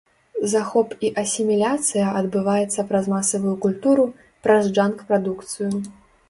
[0.51, 4.07] Захоп і асіміляцыя адбываецца праз масавую культуру,
[4.49, 5.71] праз джанк-прадукцыю.